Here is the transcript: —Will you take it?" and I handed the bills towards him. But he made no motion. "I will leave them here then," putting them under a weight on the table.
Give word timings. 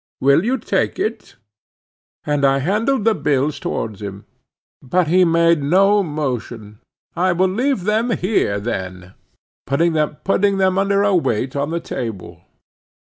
—Will 0.19 0.43
you 0.43 0.57
take 0.57 0.97
it?" 0.97 1.35
and 2.25 2.43
I 2.43 2.57
handed 2.57 3.03
the 3.05 3.13
bills 3.13 3.59
towards 3.59 4.01
him. 4.01 4.25
But 4.81 5.07
he 5.09 5.23
made 5.25 5.61
no 5.61 6.01
motion. 6.01 6.79
"I 7.15 7.33
will 7.33 7.47
leave 7.49 7.83
them 7.83 8.09
here 8.09 8.59
then," 8.59 9.13
putting 9.67 9.93
them 9.93 10.77
under 10.79 11.03
a 11.03 11.15
weight 11.15 11.55
on 11.55 11.69
the 11.69 11.79
table. 11.79 12.41